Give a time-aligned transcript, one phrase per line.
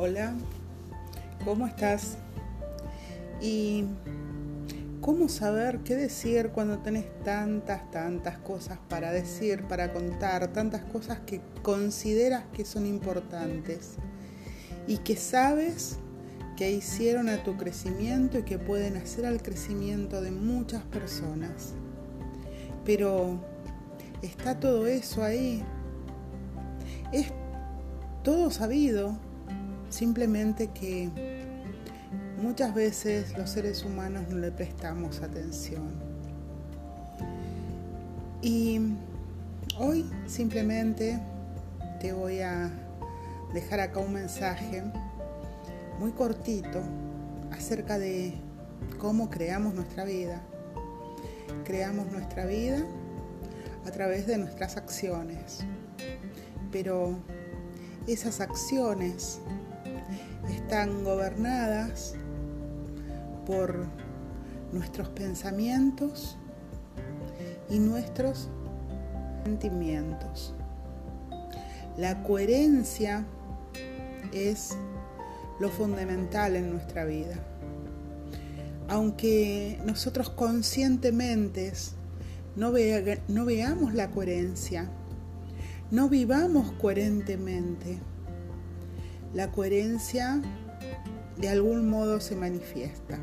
[0.00, 0.32] Hola,
[1.44, 2.18] ¿cómo estás?
[3.40, 3.82] ¿Y
[5.00, 11.18] cómo saber qué decir cuando tenés tantas, tantas cosas para decir, para contar, tantas cosas
[11.26, 13.94] que consideras que son importantes
[14.86, 15.96] y que sabes
[16.56, 21.74] que hicieron a tu crecimiento y que pueden hacer al crecimiento de muchas personas?
[22.84, 23.40] Pero
[24.22, 25.64] está todo eso ahí.
[27.10, 27.32] Es
[28.22, 29.26] todo sabido
[29.88, 31.10] Simplemente que
[32.40, 35.92] muchas veces los seres humanos no le prestamos atención.
[38.42, 38.80] Y
[39.78, 41.18] hoy simplemente
[42.00, 42.70] te voy a
[43.52, 44.84] dejar acá un mensaje
[45.98, 46.80] muy cortito
[47.50, 48.34] acerca de
[48.98, 50.40] cómo creamos nuestra vida.
[51.64, 52.84] Creamos nuestra vida
[53.86, 55.64] a través de nuestras acciones.
[56.70, 57.16] Pero
[58.06, 59.40] esas acciones
[60.50, 62.14] están gobernadas
[63.46, 63.86] por
[64.72, 66.36] nuestros pensamientos
[67.70, 68.48] y nuestros
[69.44, 70.54] sentimientos.
[71.96, 73.24] La coherencia
[74.32, 74.76] es
[75.58, 77.36] lo fundamental en nuestra vida.
[78.88, 81.72] Aunque nosotros conscientemente
[82.56, 82.72] no,
[83.28, 84.90] no veamos la coherencia,
[85.90, 87.98] no vivamos coherentemente,
[89.34, 90.40] la coherencia
[91.36, 93.18] de algún modo se manifiesta.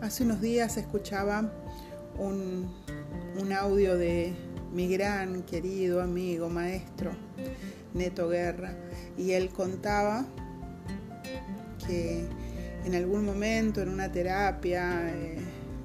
[0.00, 1.52] Hace unos días escuchaba
[2.18, 2.70] un,
[3.52, 4.34] audio de
[4.72, 7.10] mi gran querido amigo, maestro,
[7.92, 8.74] Neto Guerra,
[9.18, 10.24] y él contaba
[11.86, 12.26] que
[12.84, 15.36] en algún momento en una terapia eh,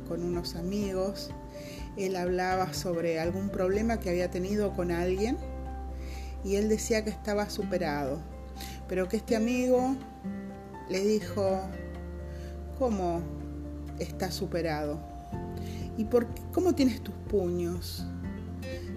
[0.07, 1.31] con unos amigos,
[1.97, 5.37] él hablaba sobre algún problema que había tenido con alguien
[6.47, 8.19] y él decía que estaba superado,
[8.87, 9.97] pero que este amigo
[10.89, 11.59] le dijo,
[12.79, 13.21] ¿cómo
[13.99, 14.97] está superado?
[15.97, 18.05] ¿Y por cómo tienes tus puños?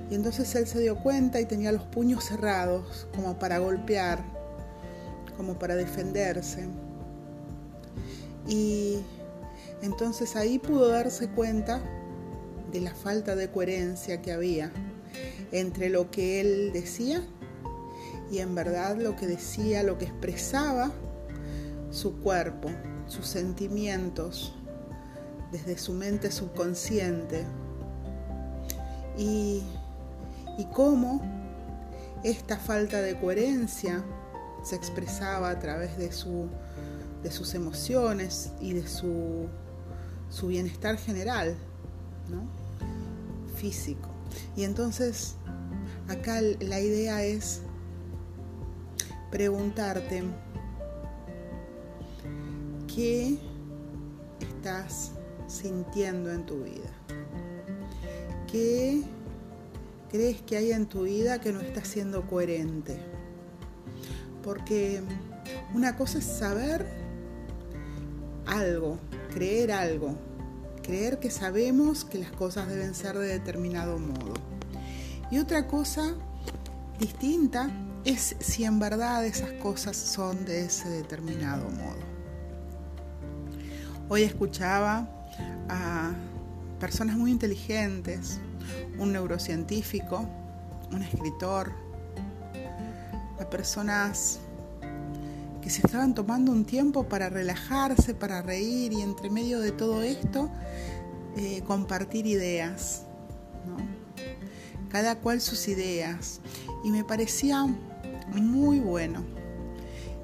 [0.08, 4.22] Y entonces él se dio cuenta y tenía los puños cerrados, como para golpear,
[5.36, 6.68] como para defenderse.
[8.46, 9.00] Y
[9.82, 11.82] entonces ahí pudo darse cuenta
[12.70, 14.70] de la falta de coherencia que había
[15.50, 17.24] entre lo que él decía
[18.30, 20.92] y en verdad lo que decía, lo que expresaba
[21.90, 22.70] su cuerpo,
[23.06, 24.54] sus sentimientos,
[25.50, 27.44] desde su mente subconsciente.
[29.18, 29.62] Y,
[30.58, 31.20] y cómo
[32.22, 34.04] esta falta de coherencia
[34.62, 36.48] se expresaba a través de, su,
[37.22, 39.48] de sus emociones y de su,
[40.28, 41.56] su bienestar general,
[42.28, 42.60] ¿no?
[43.56, 44.08] físico.
[44.56, 45.34] Y entonces
[46.08, 47.62] acá la idea es
[49.30, 50.24] preguntarte
[52.94, 53.38] qué
[54.40, 55.12] estás
[55.46, 56.90] sintiendo en tu vida.
[58.50, 59.02] ¿Qué
[60.10, 62.98] crees que hay en tu vida que no está siendo coherente?
[64.42, 65.02] Porque
[65.74, 66.86] una cosa es saber
[68.46, 68.98] algo,
[69.32, 70.16] creer algo,
[70.82, 74.34] creer que sabemos que las cosas deben ser de determinado modo.
[75.30, 76.14] Y otra cosa
[76.98, 77.70] distinta
[78.04, 82.00] es si en verdad esas cosas son de ese determinado modo.
[84.08, 85.08] Hoy escuchaba
[85.68, 86.12] a
[86.78, 88.40] personas muy inteligentes,
[88.98, 90.26] un neurocientífico,
[90.90, 91.72] un escritor,
[93.38, 94.40] a personas
[95.62, 100.02] que se estaban tomando un tiempo para relajarse, para reír y entre medio de todo
[100.02, 100.50] esto
[101.36, 103.02] eh, compartir ideas,
[104.88, 106.40] cada cual sus ideas.
[106.82, 107.66] Y me parecía
[108.34, 109.24] muy bueno.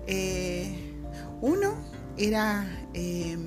[0.07, 0.95] Eh,
[1.41, 1.75] uno
[2.17, 3.47] era em,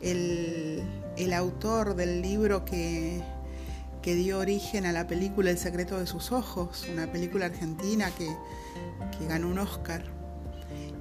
[0.00, 3.22] el, autor del libro que,
[4.02, 8.28] dio origen a la película El secreto de sus ojos, una película argentina que,
[9.16, 10.04] que ganó un Oscar.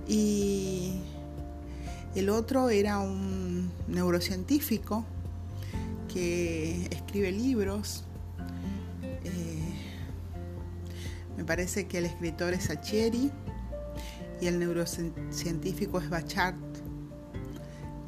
[0.08, 1.00] Y
[2.16, 5.06] el otro era un neurocientífico
[6.12, 8.04] que escribe libros
[11.50, 13.32] parece que el escritor es Achieri
[14.40, 16.56] y el neurocientífico es Bachart,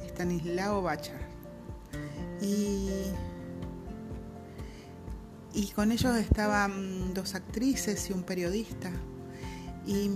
[0.05, 1.25] Stanislao Bachart.
[2.39, 2.91] Y,
[5.55, 8.91] y con ellos estaban dos actrices y un periodista.
[9.87, 10.11] Y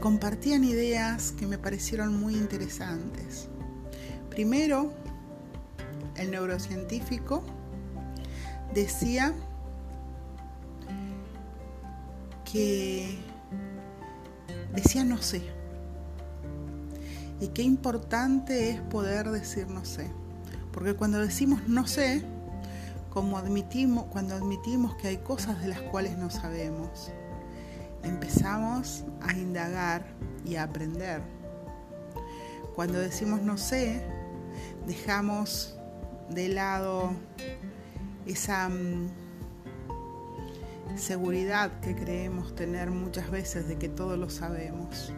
[0.00, 3.46] compartían ideas que me parecieron muy interesantes.
[4.30, 4.92] Primero,
[6.16, 7.44] el neurocientífico
[8.74, 9.32] decía
[12.50, 13.18] que
[14.74, 15.42] decía no sé.
[17.40, 20.10] Y qué importante es poder decir no sé.
[20.72, 22.22] Porque cuando decimos no sé,
[23.10, 27.10] como admitimos, cuando admitimos que hay cosas de las cuales no sabemos,
[28.02, 30.06] empezamos a indagar
[30.44, 31.22] y a aprender.
[32.74, 34.02] Cuando decimos no sé,
[34.86, 35.76] dejamos
[36.30, 37.12] de lado
[38.26, 39.08] esa mm,
[40.98, 45.12] seguridad que creemos tener muchas veces de que todo lo sabemos.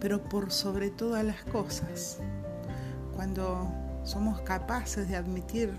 [0.00, 2.18] Pero por sobre todas las cosas,
[3.14, 3.70] cuando
[4.04, 5.72] somos capaces de admitir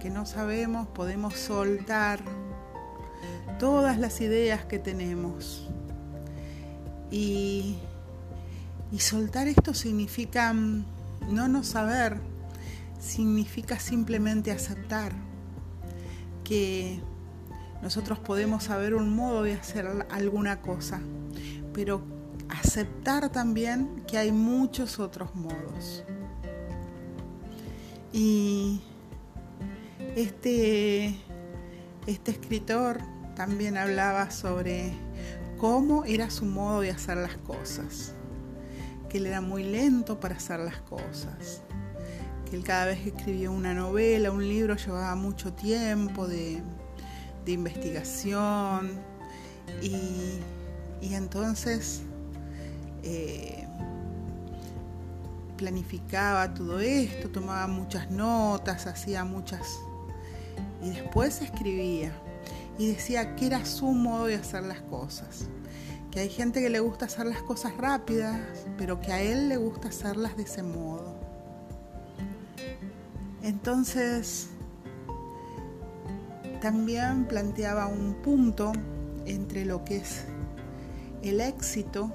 [0.00, 2.20] que no sabemos, podemos soltar
[3.58, 5.68] todas las ideas que tenemos.
[7.10, 7.76] Y,
[8.90, 12.18] y soltar esto significa no no saber,
[12.98, 15.12] significa simplemente aceptar
[16.44, 17.00] que
[17.82, 21.00] nosotros podemos saber un modo de hacer alguna cosa,
[21.72, 22.02] pero
[22.48, 26.04] aceptar también que hay muchos otros modos.
[28.12, 28.80] Y
[30.16, 31.16] este,
[32.06, 33.00] este escritor
[33.34, 34.92] también hablaba sobre
[35.58, 38.14] cómo era su modo de hacer las cosas,
[39.08, 41.62] que él era muy lento para hacer las cosas,
[42.54, 46.62] él cada vez que escribía una novela, un libro, llevaba mucho tiempo de,
[47.46, 48.98] investigación
[49.82, 50.40] y,
[51.02, 52.02] entonces
[53.02, 53.66] eh,
[55.58, 59.78] planificaba todo esto, tomaba muchas notas, hacía muchas
[60.82, 62.12] y después escribía
[62.78, 65.48] y decía que era su modo de hacer las cosas.
[66.10, 68.40] Que hay gente que le gusta hacer las cosas rápidas,
[68.78, 71.13] pero que a él le gusta hacerlas de ese modo.
[73.44, 74.48] Entonces,
[76.62, 78.72] también planteaba un punto
[79.26, 80.24] entre lo que es
[81.22, 82.10] el éxito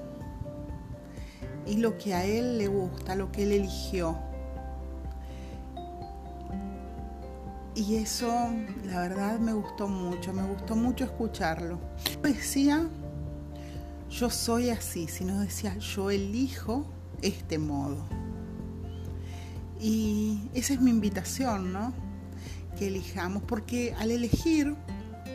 [1.66, 4.18] y lo que a él le gusta, lo que él eligió.
[7.76, 8.50] Y eso,
[8.84, 11.78] la verdad, me gustó mucho, me gustó mucho escucharlo.
[12.24, 12.88] Decía,
[14.10, 16.86] yo soy así, sino decía, yo elijo
[17.22, 18.19] este modo.
[19.80, 21.92] Y esa es mi invitación, ¿no?
[22.78, 24.76] Que elijamos, porque al elegir,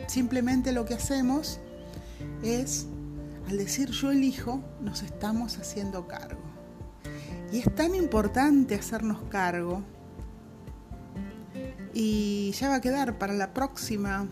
[0.06, 1.58] simplemente lo que hacemos
[2.42, 2.86] es,
[3.48, 6.40] al decir yo elijo, nos estamos haciendo cargo.
[7.52, 9.82] Y es tan importante hacernos cargo
[11.98, 14.28] y ya va a quedar para la próxima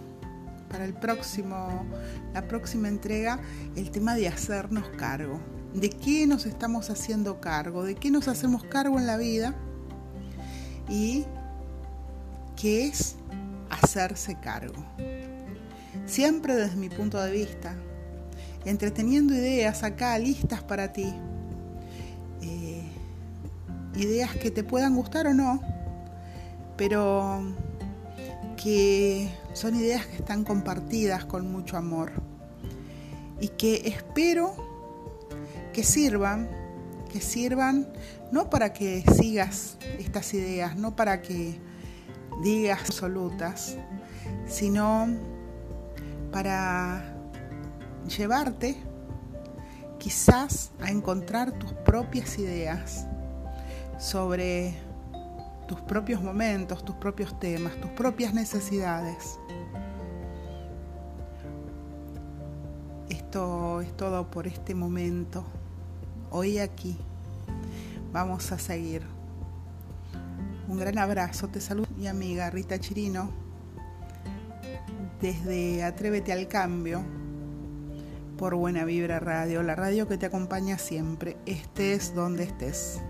[0.68, 1.86] para el próximo
[2.34, 3.40] la próxima entrega
[3.74, 5.40] el tema de hacernos cargo
[5.72, 9.54] de qué nos estamos haciendo cargo de qué nos hacemos cargo en la vida
[10.88, 11.24] y
[12.56, 13.16] qué es
[13.70, 14.84] hacerse cargo.
[16.06, 17.74] Siempre desde mi punto de vista
[18.64, 21.12] entreteniendo ideas acá listas para ti
[22.40, 22.82] eh,
[23.94, 25.60] ideas que te puedan gustar o no
[26.76, 27.42] pero
[28.56, 32.12] que son ideas que están compartidas con mucho amor
[33.40, 34.54] y que espero
[35.72, 36.48] que sirvan,
[37.12, 37.88] que sirvan
[38.34, 41.60] no para que sigas estas ideas, no para que
[42.42, 43.78] digas absolutas,
[44.48, 45.06] sino
[46.32, 47.14] para
[48.08, 48.76] llevarte
[50.00, 53.06] quizás a encontrar tus propias ideas
[53.98, 54.74] sobre
[55.68, 59.38] tus propios momentos, tus propios temas, tus propias necesidades.
[63.08, 65.44] Esto es todo por este momento.
[66.32, 66.98] Hoy aquí.
[68.14, 69.02] Vamos a seguir.
[70.68, 71.48] Un gran abrazo.
[71.48, 73.32] Te saludo mi amiga Rita Chirino
[75.20, 77.02] desde Atrévete al Cambio
[78.38, 83.02] por Buena Vibra Radio, la radio que te acompaña siempre, estés donde estés.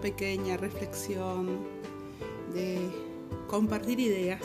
[0.00, 1.58] Pequeña reflexión,
[2.54, 2.78] de
[3.48, 4.42] compartir ideas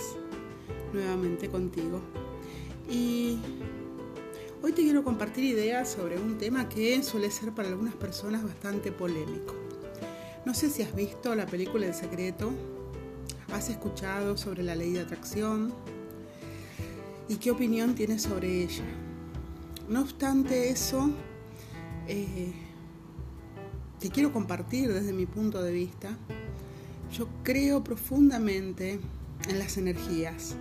[0.94, 2.02] nuevamente contigo.
[2.90, 3.38] Y
[4.62, 8.92] hoy te quiero compartir ideas sobre un tema que suele ser para algunas personas bastante
[8.92, 9.56] polémico.
[10.46, 12.52] No sé si has visto la película El Secreto,
[13.54, 15.74] has escuchado sobre la ley de atracción
[17.28, 18.84] y qué opinión tienes sobre ella.
[19.88, 21.12] No obstante eso,
[22.08, 22.54] eh,
[24.02, 26.18] te quiero compartir desde mi punto de vista.
[27.16, 29.00] Yo creo profundamente
[29.48, 30.56] en las energías.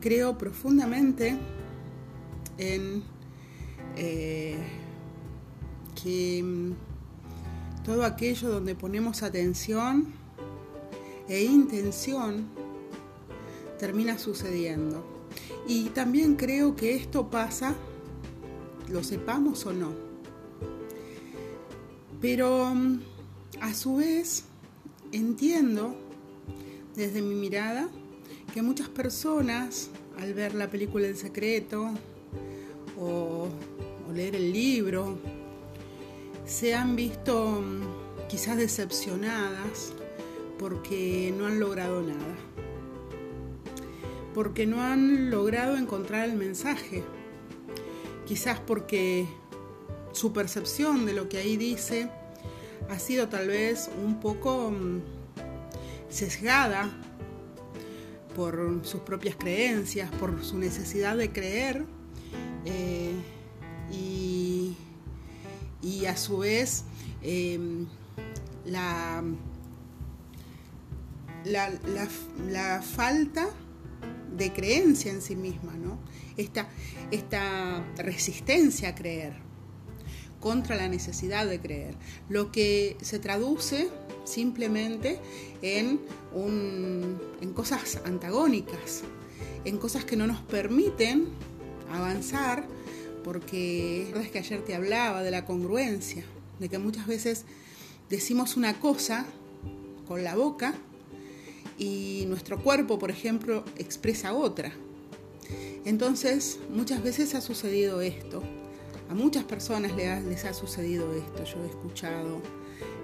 [0.00, 1.36] Creo profundamente
[2.56, 3.02] en
[3.96, 4.56] eh,
[6.02, 6.72] que mm,
[7.84, 10.06] todo aquello donde ponemos atención
[11.28, 12.46] e intención
[13.78, 15.04] termina sucediendo.
[15.68, 17.74] Y también creo que esto pasa,
[18.88, 20.01] lo sepamos o no.
[22.22, 23.00] Pero mm,
[23.60, 24.44] a su vez
[25.10, 25.94] entiendo
[26.94, 27.88] desde mi mirada
[28.54, 31.90] que muchas personas al ver la película El Secreto
[32.98, 33.48] o,
[34.14, 35.18] leer el libro
[36.44, 39.92] se han visto mm, quizás decepcionadas
[40.58, 42.36] porque no han logrado nada,
[44.32, 47.02] porque no han logrado encontrar el mensaje,
[48.26, 49.26] quizás porque
[50.12, 52.08] su percepción de lo que ahí dice
[52.88, 55.00] ha sido tal vez un poco mm,
[56.08, 56.90] sesgada
[58.34, 61.84] por sus propias creencias, por su necesidad de creer
[62.64, 63.12] eh,
[63.90, 64.76] y,
[66.06, 66.82] a su vez
[67.22, 67.86] em,
[68.66, 69.22] la,
[71.44, 73.48] la, falta
[74.36, 75.98] de creencia en sí misma, ¿no?
[76.36, 76.68] esta,
[77.12, 79.51] esta resistencia a creer
[80.42, 81.94] contra la necesidad de creer,
[82.28, 83.88] lo que se traduce
[84.24, 85.18] simplemente
[85.62, 86.00] en,
[87.54, 89.02] cosas antagónicas,
[89.64, 91.28] en cosas que no nos permiten
[91.90, 92.66] avanzar,
[93.24, 96.24] porque es que ayer te hablaba de la congruencia,
[96.58, 97.44] de que muchas veces
[98.10, 99.24] decimos una cosa
[100.08, 100.74] con la boca
[101.78, 104.72] y nuestro cuerpo, por ejemplo, expresa otra.
[105.84, 108.42] Entonces, muchas veces ha sucedido esto.
[109.08, 111.44] A muchas personas les ha sucedido esto.
[111.44, 112.40] Yo he escuchado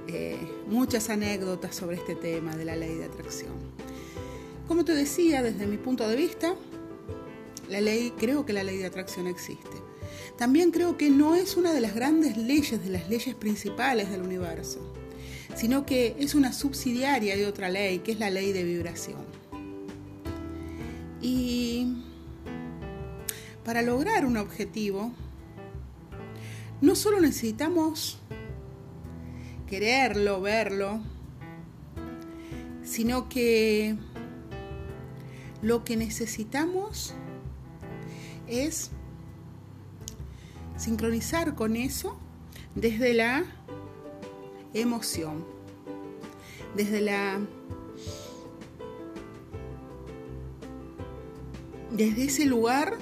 [0.07, 3.52] eh, muchas anécdotas sobre este tema de la ley de atracción.
[4.67, 6.55] Como te decía, desde mi punto de vista,
[7.69, 9.76] la ley, creo que la ley de atracción existe.
[10.38, 14.23] También creo que no es una de las grandes leyes, de las leyes principales del
[14.23, 14.81] universo,
[15.55, 19.19] sino que es una subsidiaria de otra ley, que es la ley de vibración.
[21.21, 21.95] Y
[23.64, 25.12] para lograr un objetivo,
[26.80, 28.18] no solo necesitamos
[29.66, 31.00] quererlo, verlo,
[32.82, 33.97] sino que
[35.61, 37.14] lo que necesitamos
[38.47, 38.90] es
[40.76, 42.18] sincronizar con eso
[42.75, 43.44] desde la
[44.73, 45.44] emoción,
[46.76, 47.40] desde la
[51.90, 52.97] desde ese lugar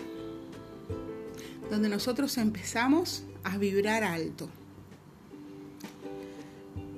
[1.70, 4.48] donde nosotros empezamos a vibrar alto.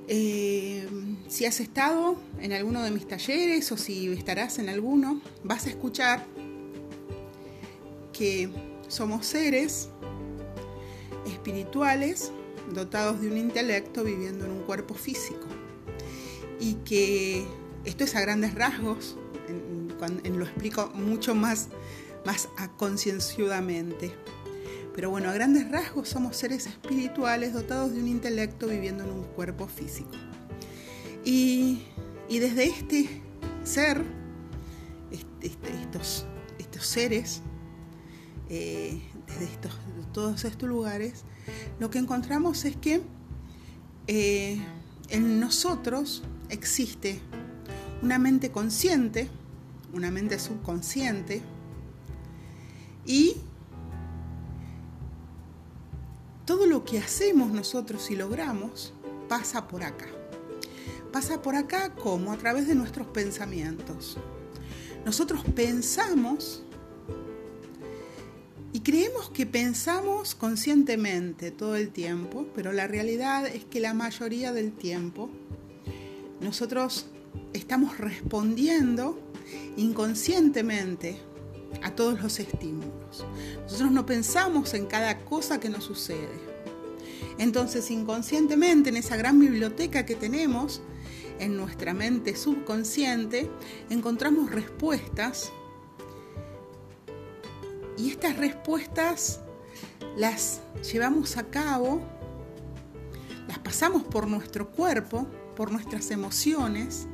[0.08, 0.88] Eh,
[1.28, 5.68] si has estado en alguno de mis talleres o si estarás en alguno, vas a
[5.68, 6.24] escuchar
[8.14, 8.50] que
[8.88, 9.90] somos seres
[11.26, 12.32] espirituales
[12.72, 15.46] dotados de un intelecto viviendo en un cuerpo físico.
[16.60, 17.46] Y que
[17.84, 19.16] esto es a grandes rasgos,
[20.24, 21.68] lo explico mucho más,
[22.24, 22.48] más.
[24.98, 29.22] Pero bueno, a grandes rasgos somos seres espirituales dotados de un intelecto viviendo en un
[29.22, 30.10] cuerpo físico.
[31.24, 31.84] Y,
[32.28, 33.22] desde este
[33.62, 34.02] ser,
[35.12, 36.26] este, este, estos,
[36.58, 37.42] estos seres,
[38.48, 39.78] eh, desde estos,
[40.12, 41.22] todos estos lugares,
[41.78, 43.00] lo que encontramos es que
[44.08, 44.60] eh,
[45.10, 47.20] en nosotros existe
[48.02, 49.30] una mente consciente,
[49.92, 51.40] una mente subconsciente
[53.06, 53.36] y
[56.88, 58.94] que hacemos nosotros y logramos
[59.28, 60.06] pasa por acá.
[61.12, 64.16] Pasa por acá como a través de nuestros pensamientos.
[65.04, 66.62] Nosotros pensamos
[68.72, 74.52] y creemos que pensamos conscientemente todo el tiempo, pero la realidad es que la mayoría
[74.52, 75.28] del tiempo
[76.40, 77.06] nosotros
[77.52, 79.18] estamos respondiendo
[79.76, 81.18] inconscientemente
[81.82, 83.26] a todos los estímulos.
[83.64, 86.47] Nosotros no pensamos en cada cosa que nos sucede.
[87.38, 90.82] Entonces, inconscientemente, en esa gran biblioteca que tenemos,
[91.38, 93.50] en nuestra mente subconsciente,
[93.90, 95.52] encontramos respuestas
[97.96, 99.40] y estas respuestas
[100.16, 100.60] las
[100.92, 102.00] llevamos a cabo,
[103.48, 107.06] las pasamos por nuestro cuerpo, por nuestras emociones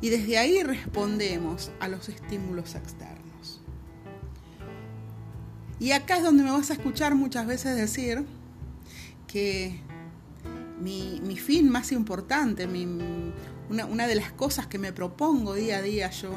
[0.00, 3.60] y desde ahí respondemos a los estímulos externos.
[5.78, 8.24] Y acá es donde me vas a escuchar muchas veces decir
[9.32, 9.80] que
[10.78, 12.66] mi, fin más importante,
[13.70, 16.32] una, una, de las cosas que me propongo día a día yo,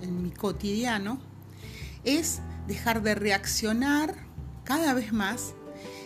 [0.00, 1.18] en mi cotidiano,
[2.04, 4.14] es dejar de reaccionar
[4.64, 5.54] cada vez más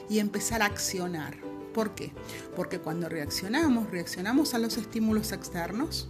[0.09, 1.37] y empezar a accionar.
[1.75, 2.13] ¿Por qué?
[2.57, 6.09] Porque cuando reaccionamos, reaccionamos a los estímulos externos,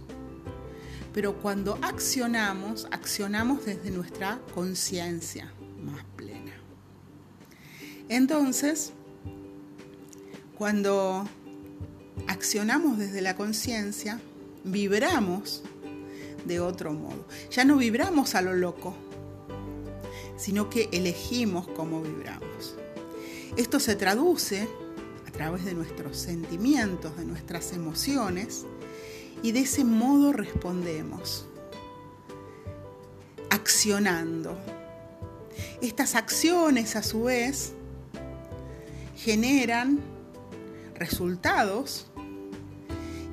[1.13, 5.51] pero cuando accionamos, accionamos desde nuestra conciencia
[5.83, 6.53] más plena.
[8.07, 8.93] Entonces,
[10.61, 11.27] cuando
[12.27, 14.21] accionamos desde la conciencia,
[14.63, 15.63] vibramos
[16.45, 17.25] de otro modo.
[17.49, 18.93] Ya no vibramos a lo loco,
[20.37, 22.75] sino que elegimos cómo vibramos.
[23.57, 24.67] Esto se traduce
[25.27, 28.67] a través de nuestros sentimientos, de nuestras emociones,
[29.41, 31.47] y de ese modo respondemos,
[33.49, 34.59] accionando.
[35.81, 37.71] Estas acciones a su vez
[39.15, 40.10] generan
[41.01, 42.11] resultados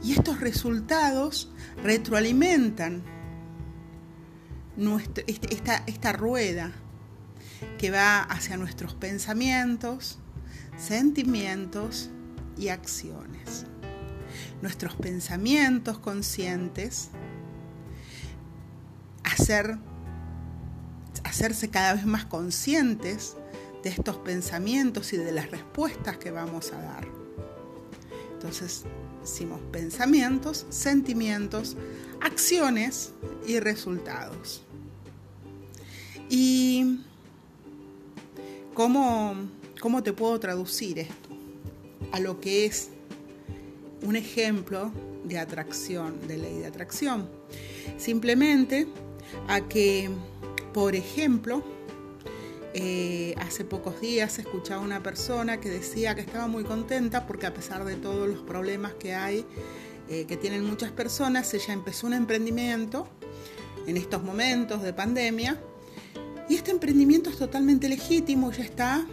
[0.02, 3.02] y estos resultados retroalimentan
[4.98, 6.72] este, esta, esta rueda
[7.76, 10.18] que va hacia nuestros pensamientos,
[10.78, 12.08] sentimientos
[12.56, 13.66] y acciones.
[14.62, 17.10] Nuestros pensamientos conscientes,
[19.24, 19.76] hacer,
[21.22, 23.36] hacerse cada vez más conscientes
[23.82, 27.27] de estos pensamientos y de las respuestas que vamos a dar.
[28.38, 28.84] Entonces,
[29.24, 31.76] hicimos pensamientos, sentimientos,
[32.20, 33.12] acciones
[33.46, 34.62] y resultados.
[36.30, 37.00] Y
[38.78, 39.34] ¿Cómo,
[39.80, 41.30] ¿Cómo te puedo traducir esto
[42.12, 42.90] a lo que es
[44.02, 44.92] un ejemplo
[45.24, 47.28] de atracción, de ley de atracción?
[47.96, 48.86] Simplemente
[49.48, 50.08] a que,
[50.72, 51.64] por ejemplo,
[52.74, 57.54] eh, hace pocos días escuchaba una persona que decía que estaba muy contenta porque a
[57.54, 59.46] pesar de todos los problemas que hay,
[60.08, 63.08] eh, que tienen muchas personas, ella empezó un emprendimiento
[63.86, 65.58] en estos momentos de pandemia
[66.48, 69.06] y este emprendimiento es totalmente legítimo, ya está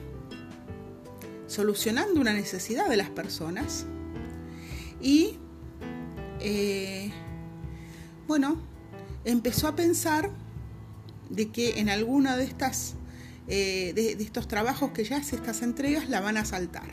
[1.47, 3.85] solucionando una necesidad de las personas.
[5.01, 5.37] Y,
[6.39, 7.11] eh,
[8.27, 8.57] bueno,
[9.25, 10.31] empezó a pensar
[11.29, 12.95] de que en alguna de estas
[13.47, 16.89] eh, de, estos trabajos que ya hace estas entregas la van a saltar.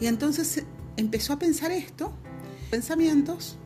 [0.00, 0.64] Y entonces
[0.96, 2.12] empezó a pensar esto,
[2.70, 3.56] pensamientos,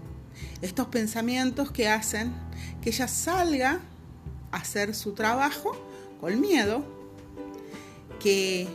[0.62, 2.33] estos pensamientos que hacen
[2.81, 3.81] que ella salga
[4.53, 5.73] hacer su trabajo
[6.20, 6.85] con miedo,
[8.18, 8.68] que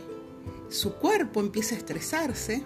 [0.68, 2.62] su cuerpo empiece a estresarse,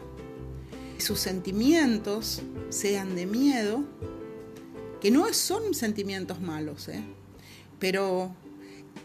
[0.99, 3.85] sus sentimientos sean de miedo,
[5.01, 7.03] que no son sentimientos malos, ¿eh?
[7.79, 8.35] pero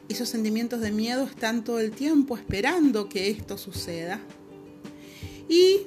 [0.10, 4.20] esos sentimientos de miedo están todo el tiempo esperando que esto suceda.
[5.50, 5.82] Y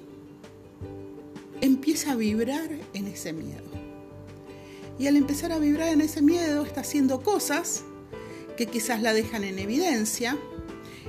[1.61, 3.69] empieza a vibrar en ese miedo.
[4.99, 7.85] Y al empezar a vibrar en ese miedo está haciendo cosas
[8.57, 10.37] que quizás la dejan en evidencia,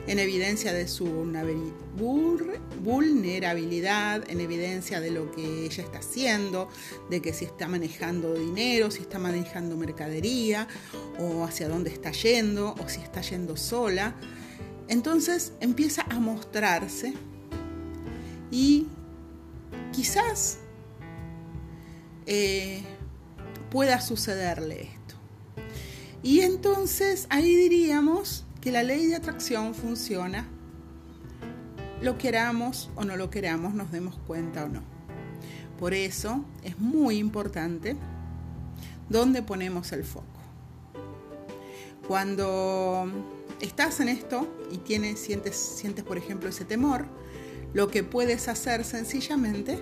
[0.10, 1.06] en evidencia de su
[2.82, 6.68] vulnerabilidad, en evidencia de lo que ella está haciendo,
[7.10, 10.68] de que si está manejando dinero, si está manejando mercadería,
[11.20, 14.16] o hacia dónde está yendo, o si está yendo sola.
[14.88, 17.14] Entonces empieza a mostrarse
[18.50, 18.88] y
[19.92, 20.58] quizás
[22.26, 22.82] eh,
[23.70, 25.00] pueda sucederle
[26.22, 30.48] y entonces ahí diríamos que la ley de atracción funciona,
[32.02, 34.82] lo queramos o no lo queramos, nos demos cuenta o no.
[35.80, 37.96] Por eso es muy importante
[39.08, 40.26] dónde ponemos el foco.
[42.08, 43.08] Cuando
[43.62, 47.06] estás en esto y tienes, sientes, sientes, por ejemplo, ese temor,
[47.74, 49.80] lo que puedes hacer sencillamente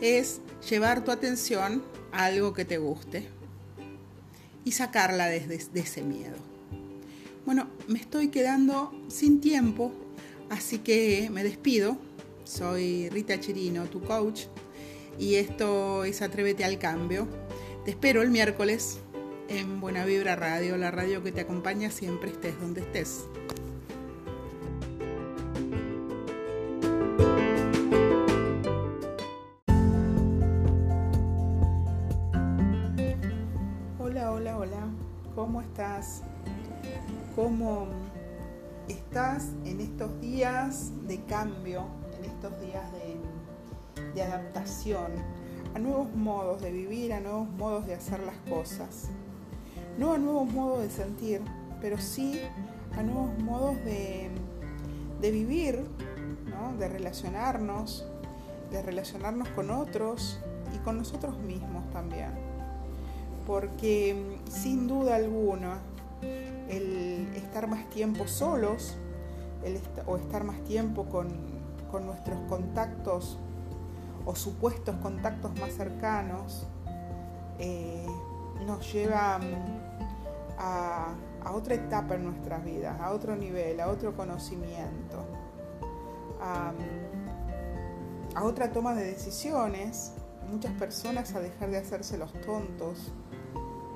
[0.00, 3.28] es llevar tu atención a algo que te guste,
[4.66, 6.55] y sacarla de ese miedo.
[7.46, 9.92] Bueno, me estoy quedando sin tiempo,
[10.50, 11.96] así que me despido.
[12.42, 14.46] Soy Rita Chirino, tu coach,
[15.16, 17.28] y esto es Atrévete al Cambio.
[17.84, 18.98] Te espero el miércoles
[19.48, 23.26] en Buena Vibra Radio, la radio que te acompaña siempre estés donde estés.
[39.76, 41.84] En estos días de cambio,
[42.18, 45.12] en estos días de, adaptación
[45.74, 49.10] a nuevos modos de vivir, a nuevos modos de hacer las cosas.
[49.98, 51.42] No a nuevos modos de sentir,
[51.82, 52.40] pero sí
[52.96, 54.30] a nuevos modos de,
[55.20, 55.84] vivir,
[56.78, 58.06] de relacionarnos,
[58.70, 60.40] de relacionarnos con otros
[60.74, 62.30] y con nosotros mismos también.
[63.46, 65.80] porque mm, sin duda alguna
[66.70, 68.96] el estar más tiempo solos
[70.06, 71.56] o estar más tiempo con,
[72.04, 73.38] nuestros contactos
[74.26, 76.66] o supuestos contactos más cercanos
[77.58, 78.04] eh,
[78.66, 81.14] nos lleva mm, a,
[81.54, 85.24] otra etapa en nuestras vidas, a otro nivel, a otro conocimiento,
[86.42, 86.72] a,
[88.34, 90.12] a otra toma de decisiones,
[90.50, 93.12] muchas personas a dejar de hacerse los tontos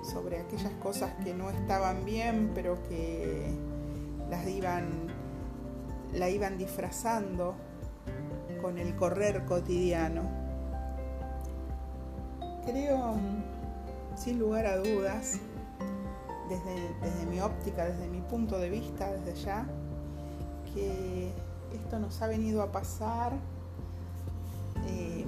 [0.02, 3.52] sobre aquellas cosas que no estaban bien, pero que
[4.30, 5.08] las iban,
[6.14, 7.54] la iban disfrazando
[8.60, 10.22] con el correr cotidiano.
[12.64, 13.14] Creo,
[14.16, 15.38] sin lugar a dudas,
[16.48, 19.66] desde, mi óptica, desde mi punto de vista, desde ya,
[20.74, 21.32] que
[21.72, 23.32] esto nos ha venido a pasar
[24.86, 25.24] eh,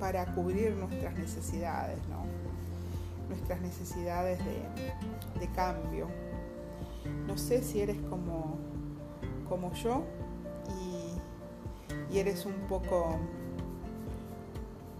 [0.00, 2.24] para cubrir nuestras necesidades, ¿no?
[3.28, 6.08] nuestras necesidades de, cambio.
[7.26, 8.58] No sé si eres como,
[9.48, 10.02] como yo
[12.10, 13.18] y, eres un poco,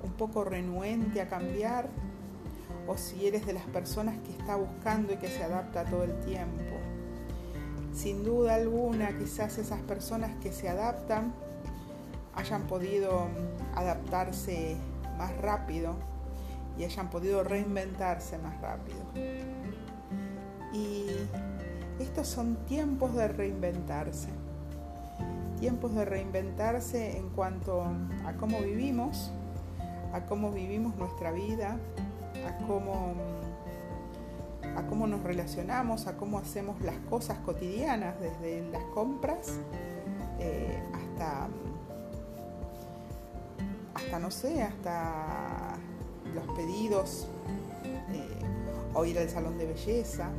[0.02, 1.88] un poco renuente a cambiar
[2.86, 6.14] o si eres de las personas que está buscando y que se adapta todo el
[6.20, 6.76] tiempo.
[7.94, 11.32] Sin duda alguna, quizás esas personas que se adaptan
[12.34, 13.28] hayan podido
[13.74, 14.76] adaptarse
[15.16, 15.94] más rápido
[16.78, 18.98] y hayan podido reinventarse más rápido.
[20.74, 21.06] Y
[21.98, 24.28] estos son tiempos de reinventarse.
[25.60, 27.82] Tiempos de reinventarse en cuanto
[28.26, 29.30] a cómo vivimos,
[30.12, 31.78] a cómo vivimos nuestra vida,
[32.46, 33.14] a cómo,
[34.76, 39.54] a cómo nos relacionamos, a cómo hacemos las cosas cotidianas, desde las compras
[40.38, 41.48] eh, hasta,
[43.94, 45.78] hasta, no sé, hasta
[46.34, 47.28] los pedidos
[48.12, 48.28] eh,
[48.92, 50.30] o ir al salón de belleza.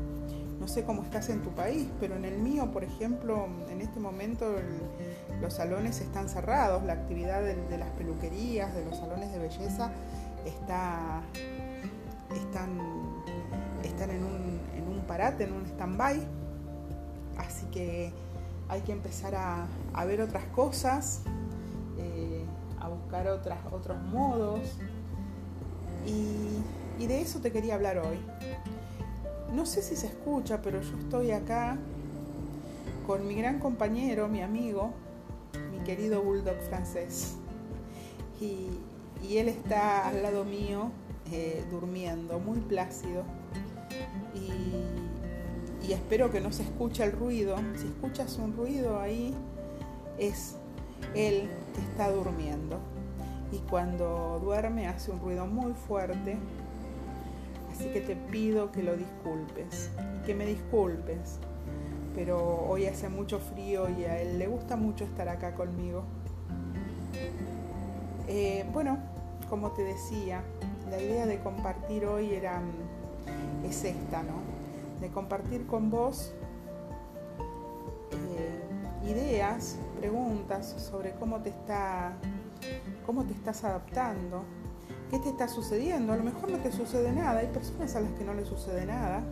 [0.59, 3.99] No sé cómo estás en tu país, pero en el mío, por ejemplo, en este
[3.99, 4.55] momento
[5.41, 9.91] los salones están cerrados, la actividad de, las peluquerías, de los salones de belleza
[10.45, 11.21] está,
[12.35, 12.79] están,
[13.83, 16.27] están en, un, en un parate, en un stand-by.
[17.37, 18.11] Así que
[18.67, 21.21] hay que empezar a, a ver otras cosas,
[21.99, 22.45] eh,
[22.79, 24.61] a buscar otras, otros modos,
[26.07, 28.17] y, de eso te quería hablar hoy.
[29.53, 31.77] No sé si se escucha, pero yo estoy acá
[33.05, 34.91] con mi gran compañero, mi amigo,
[35.71, 37.35] mi querido bulldog francés.
[38.39, 38.69] Y,
[39.35, 40.91] él está al lado mío
[41.31, 43.23] eh, durmiendo, muy plácido.
[44.35, 47.57] Y, y, espero que no se escuche el ruido.
[47.75, 49.33] Si escuchas un ruido ahí,
[50.17, 50.55] es
[51.15, 52.79] él que está durmiendo
[53.51, 56.37] y cuando duerme hace un ruido muy fuerte.
[57.77, 61.37] Así que te pido que lo disculpes y que me disculpes.
[62.15, 66.03] Pero hoy hace mucho frío y a él le gusta mucho estar acá conmigo.
[68.27, 68.97] Eh, bueno,
[69.47, 70.41] como te decía,
[70.89, 72.63] la idea de compartir hoy era
[73.63, 74.41] es esta, ¿no?
[74.99, 76.33] De compartir con vos
[78.11, 82.17] eh, ideas, preguntas sobre cómo te está
[83.05, 84.43] cómo te estás adaptando,
[85.09, 86.13] qué te está sucediendo.
[86.13, 88.85] A lo mejor no te sucede nada, hay personas a las que no les sucede
[88.85, 89.23] nada.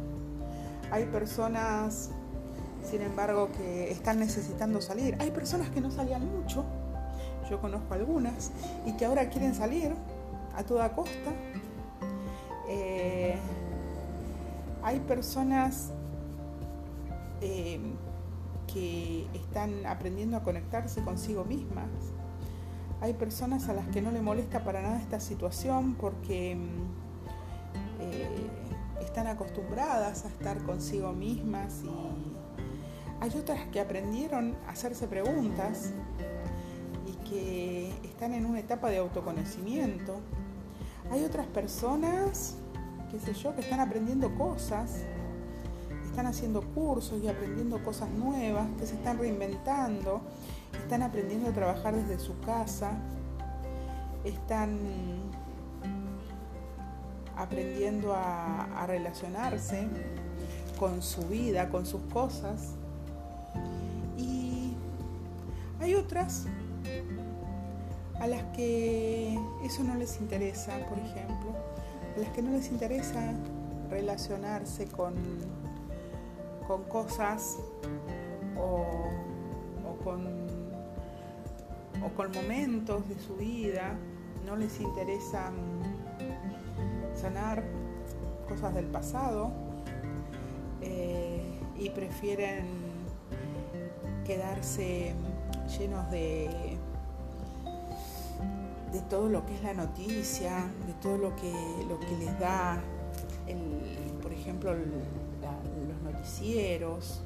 [0.91, 2.11] Hay personas,
[2.83, 5.17] sin embargo, que están necesitando salir.
[5.19, 6.63] Hay personas que no salían mucho,
[7.49, 8.51] yo conozco algunas,
[8.85, 9.93] y que ahora quieren salir
[10.55, 11.31] a toda costa.
[12.67, 13.35] Eh,
[14.83, 15.91] hay personas
[17.41, 17.79] eh,
[18.71, 21.87] que están aprendiendo a conectarse consigo mismas
[23.01, 28.49] hay personas a las que no le molesta para nada esta situación porque mm, eh,
[29.01, 31.89] están acostumbradas a estar consigo mismas y
[33.21, 35.91] hay otras que aprendieron a hacerse preguntas
[37.07, 40.17] y que están en una etapa de autoconocimiento.
[41.11, 42.55] Hay otras personas,
[43.11, 45.03] qué sé yo, que están aprendiendo cosas,
[46.05, 50.21] están haciendo cursos y aprendiendo cosas nuevas, que se están reinventando
[50.81, 52.91] están aprendiendo a trabajar desde su casa,
[54.23, 54.77] están
[57.35, 59.87] aprendiendo a, relacionarse
[60.77, 62.75] con su vida, con sus cosas.
[64.17, 64.73] Y
[65.79, 66.45] hay otras
[68.19, 71.51] a las que eso no les interesa, por ejemplo,
[72.15, 73.33] a las que no les interesa
[73.89, 75.15] relacionarse con,
[76.67, 77.57] con cosas
[78.57, 78.85] o,
[79.87, 80.44] o con
[82.05, 83.97] o con momentos de su vida,
[84.45, 85.51] no les interesa
[87.19, 87.63] sanar
[88.47, 89.51] cosas del pasado
[90.81, 91.41] eh,
[91.79, 92.67] y prefieren
[94.23, 95.13] quedarse
[95.77, 96.77] llenos de,
[98.91, 101.51] de todo lo que es la noticia, de todo lo que,
[101.89, 102.81] lo que les da,
[104.21, 107.21] por ejemplo, los noticieros,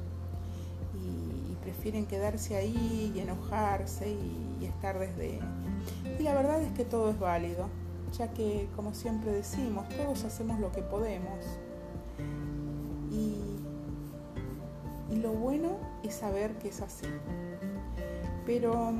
[0.94, 5.40] y, prefieren quedarse ahí y enojarse y, estar desde...
[6.18, 7.68] Y la verdad es que todo es válido,
[8.16, 11.44] ya que, como siempre decimos, todos hacemos lo que podemos.
[13.10, 13.56] Y,
[15.10, 17.06] y lo bueno es saber que es así.
[18.46, 18.92] Pero,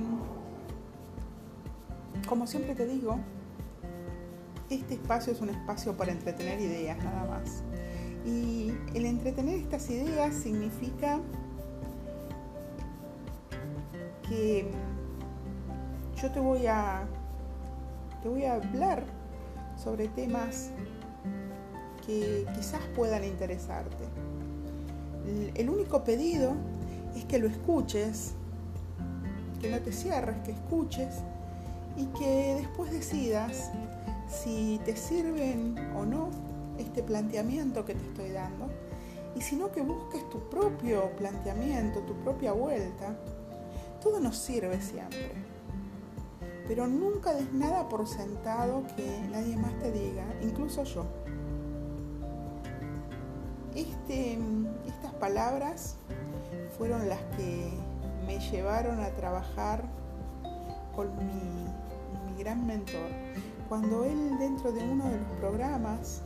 [2.28, 3.18] como siempre te digo,
[4.70, 7.62] este espacio es un espacio para entretener ideas nada más.
[8.24, 11.20] Y el entretener estas ideas significa
[14.28, 14.70] que
[16.20, 17.06] yo te voy a
[18.22, 19.04] te voy a hablar
[19.76, 20.70] sobre temas
[22.06, 24.04] que quizás puedan interesarte.
[25.54, 26.52] El único pedido
[27.16, 28.33] es que lo escuches,
[29.61, 31.16] que no te cierres, que escuches
[31.96, 33.70] y que después decidas
[34.28, 36.28] si te sirven o no
[36.78, 38.68] este planteamiento que te estoy dando
[39.35, 43.16] y si no que busques tu propio planteamiento, tu propia vuelta.
[44.02, 45.33] Todo nos sirve siempre,
[46.70, 51.04] pero nunca des nada por sentado que nadie más te diga, incluso yo.
[53.74, 54.38] Este,
[54.87, 55.96] estas palabras
[56.78, 57.72] fueron las que
[58.24, 59.83] me llevaron a trabajar
[60.94, 63.11] con mi, gran mentor.
[63.68, 66.22] Cuando él dentro de uno de los programas,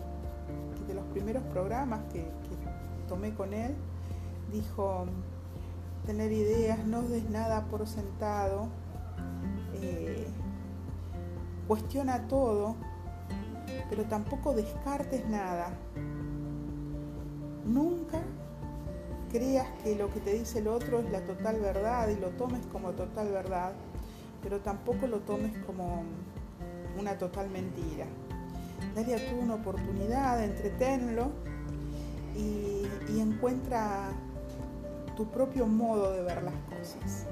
[0.86, 2.22] de los primeros programas que,
[3.08, 3.74] tomé con él,
[4.52, 5.06] dijo,
[6.04, 8.68] tener ideas, no des nada por sentado,
[9.80, 10.13] eh,
[11.66, 12.76] cuestiona todo,
[13.88, 15.70] pero tampoco descartes nada.
[17.64, 18.20] Nunca
[19.30, 22.64] creas que lo que te dice el otro es la total verdad y lo tomes
[22.66, 23.72] como total verdad,
[24.42, 26.04] pero tampoco lo tomes como
[26.98, 28.06] una total mentira.
[28.94, 31.30] Dale a tú una oportunidad, entretenlo
[32.36, 34.10] y, y encuentra
[35.16, 37.26] tu propio modo de ver las cosas.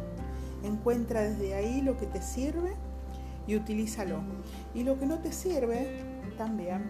[0.64, 2.74] Encuentra desde ahí lo que te sirve
[3.46, 4.20] y utilízalo.
[4.74, 6.00] Y lo que no te sirve,
[6.36, 6.82] también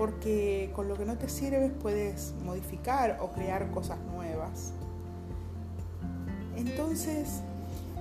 [0.00, 4.72] porque con lo que no te sirve puedes modificar o crear cosas nuevas.
[6.56, 7.42] Entonces,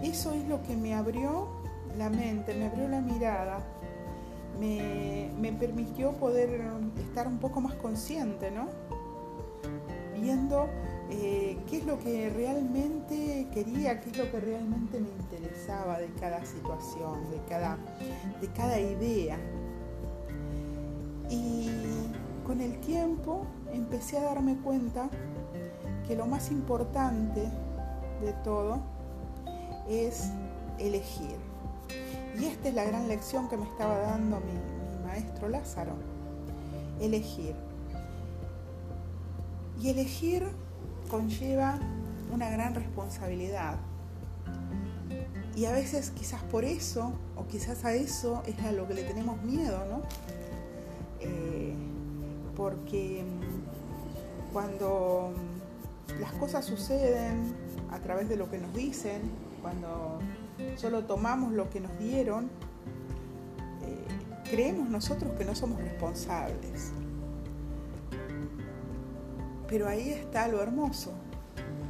[0.01, 1.49] eso es lo que me abrió
[1.97, 3.59] la mente, me abrió la mirada,
[4.57, 6.62] me, permitió poder
[6.99, 8.69] estar un poco más consciente, ¿no?
[10.21, 10.69] Viendo
[11.11, 16.07] eh, qué es lo que realmente quería, qué es lo que realmente me interesaba de
[16.19, 17.77] cada situación, de cada,
[18.39, 19.37] de cada idea.
[21.29, 21.69] Y
[22.45, 25.09] con el tiempo empecé a darme cuenta
[26.07, 27.41] que lo más importante
[28.21, 28.79] de todo
[29.87, 30.31] es
[30.77, 31.37] elegir.
[32.39, 35.93] Y esta es la gran lección que me estaba dando mi, maestro Lázaro.
[36.99, 37.55] Elegir.
[39.81, 40.47] Y elegir
[41.09, 41.79] conlleva
[42.31, 43.77] una gran responsabilidad.
[45.55, 49.03] Y a veces quizás por eso, o quizás a eso es a lo que le
[49.03, 50.03] tenemos miedo, ¿no?
[51.19, 51.73] Eh,
[52.55, 57.53] porque mm, cuando mm, las cosas suceden
[57.91, 59.21] a través de lo que nos dicen,
[59.61, 60.19] cuando
[60.77, 62.45] solo tomamos lo que nos dieron,
[63.81, 66.93] eh, creemos nosotros que no somos responsables.
[69.69, 71.12] Pero ahí está lo hermoso,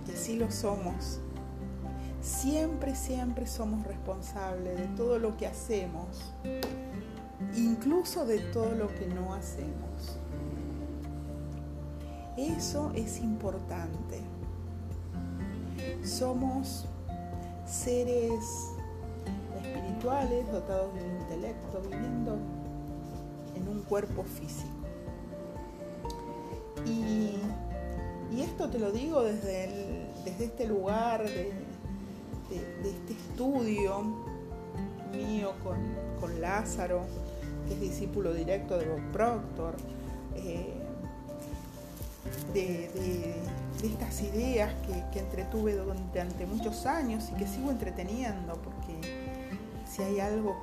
[0.06, 1.20] que sí lo somos.
[2.22, 6.34] Siempre, siempre somos responsables de todo lo que hacemos
[7.56, 10.18] incluso de todo lo que no hacemos.
[12.38, 14.22] Eso es importante.
[16.04, 16.86] Somos
[17.65, 18.44] seres
[19.62, 22.38] espirituales dotados de un intelecto, viviendo
[23.56, 24.70] en un cuerpo físico.
[26.86, 27.38] Y,
[28.38, 31.52] esto te lo digo desde, desde este lugar, de,
[32.50, 34.02] este estudio
[35.12, 35.78] mío con,
[36.20, 37.02] con Lázaro,
[37.70, 39.76] es discípulo directo de Bob Proctor,
[40.36, 40.74] eh,
[42.54, 43.36] de,
[43.84, 44.74] estas ideas
[45.13, 50.62] que, entretuve durante muchos años y que sigo entreteniendo, porque si hay algo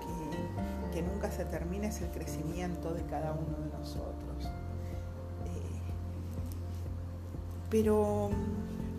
[0.92, 4.50] que, nunca se termina es el crecimiento de cada uno de nosotros.
[7.70, 8.30] Pero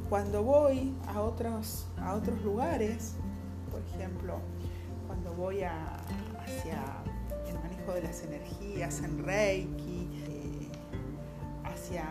[0.09, 3.15] cuando voy a otros, a otros lugares,
[3.71, 4.39] por ejemplo,
[5.07, 7.03] cuando voy hacia
[7.93, 10.69] de las energías, en Reiki, eh,
[11.63, 12.05] hacia,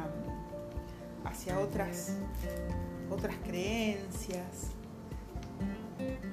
[1.25, 2.17] hacia otras,
[3.11, 4.71] otras creencias.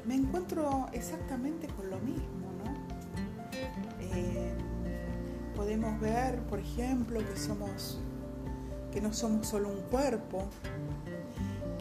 [0.05, 2.73] Me encuentro exactamente con lo mismo, ¿no?
[3.99, 4.53] Eh,
[5.55, 7.99] podemos ver, por ejemplo, que somos
[8.93, 10.43] que no somos solo un cuerpo,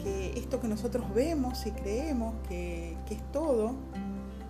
[0.03, 3.75] que esto que nosotros vemos y creemos que, es todo,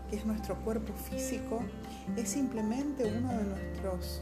[0.09, 1.59] que es nuestro cuerpo físico,
[2.15, 4.21] es simplemente uno de nuestros,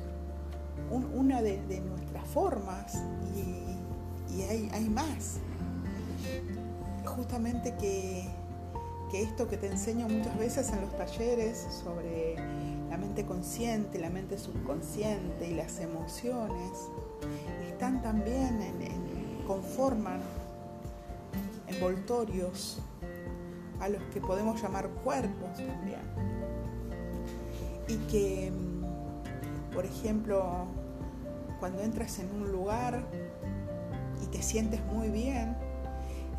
[0.90, 2.96] una de, nuestras formas
[3.36, 5.38] y, hay, más.
[7.06, 8.28] Justamente que,
[9.12, 12.36] que esto que te enseño muchas veces en los talleres sobre
[12.90, 16.90] la mente consciente, la mente subconsciente y las emociones,
[17.68, 20.22] están también en, conforman
[21.68, 22.80] envoltorios
[23.80, 26.02] a los que podemos llamar cuerpos también.
[27.88, 30.68] Y que, mm, por ejemplo,
[31.60, 33.04] cuando entras en un lugar
[34.22, 35.58] y te sientes muy bien,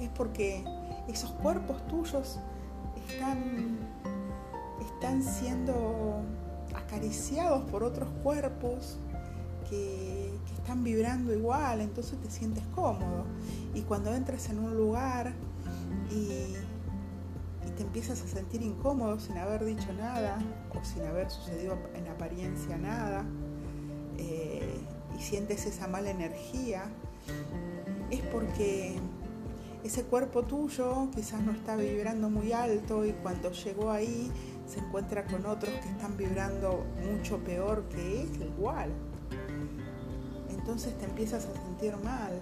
[0.01, 0.65] es porque
[1.09, 2.39] esos cuerpos tuyos
[3.09, 3.79] están,
[4.81, 6.23] están siendo
[6.75, 8.97] acariciados por otros cuerpos
[9.73, 13.25] que, están vibrando igual, entonces te sientes cómodo.
[13.75, 15.33] Y cuando entras en un lugar
[16.11, 16.55] y,
[17.77, 20.39] te empiezas a sentir incómodo sin haber dicho nada
[20.79, 23.25] o sin haber sucedido en apariencia nada,
[24.19, 24.79] eh,
[25.19, 26.85] y sientes esa mala energía,
[28.11, 28.97] es porque
[29.85, 34.31] ese cuerpo tuyo quizás no está vibrando muy alto y cuando llegó ahí
[34.67, 38.93] se encuentra con otros que están vibrando mucho peor que él, igual
[40.63, 42.41] entonces te empiezas a sentir mal.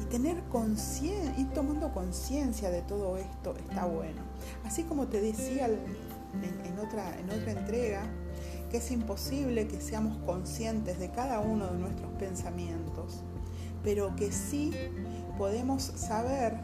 [0.00, 4.22] Y tener conciencia, ir tomando conciencia de todo esto está bueno.
[4.64, 8.02] Así como te decía en, otra, en otra entrega,
[8.70, 13.22] que es imposible que seamos conscientes de cada uno de nuestros pensamientos,
[13.82, 14.72] pero que sí
[15.38, 16.54] podemos saber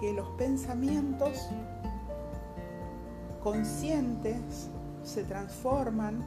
[0.00, 1.38] que los pensamientos
[3.44, 4.68] conscientes
[5.04, 6.24] se transforman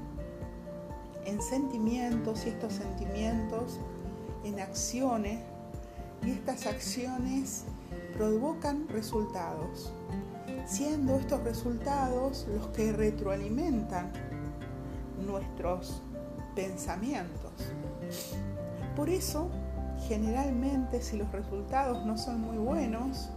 [1.28, 3.80] en sentimientos y estos sentimientos
[4.46, 5.40] en acciones
[6.26, 7.66] y estas acciones
[8.14, 9.92] provocan resultados,
[10.66, 14.12] siendo estos resultados los que retroalimentan
[15.26, 16.02] nuestros
[16.56, 17.52] pensamientos.
[18.96, 19.50] Por eso,
[20.08, 23.30] generalmente si los resultados no son muy buenos,